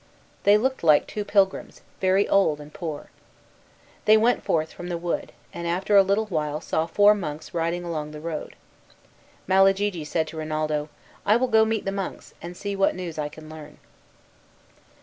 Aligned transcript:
They 0.45 0.57
looked 0.57 0.83
like 0.83 1.05
two 1.05 1.23
pilgrims, 1.23 1.81
very 1.99 2.27
old 2.27 2.59
and 2.59 2.73
poor. 2.73 3.11
Then 4.05 4.05
they 4.05 4.17
went 4.17 4.43
forth 4.43 4.73
from 4.73 4.87
the 4.89 4.97
wood, 4.97 5.31
and 5.53 5.67
after 5.67 5.95
a 5.95 6.01
little 6.01 6.25
while 6.25 6.59
saw 6.59 6.87
four 6.87 7.13
monks 7.13 7.53
riding 7.53 7.83
along 7.83 8.09
the 8.09 8.19
road. 8.19 8.55
Malagigi 9.47 10.03
said 10.03 10.25
to 10.29 10.37
Rinaldo, 10.37 10.89
"I 11.23 11.35
will 11.35 11.49
go 11.49 11.65
meet 11.65 11.85
the 11.85 11.91
monks, 11.91 12.33
and 12.41 12.57
see 12.57 12.75
what 12.75 12.95
news 12.95 13.19
I 13.19 13.29
can 13.29 13.47
learn." 13.47 13.77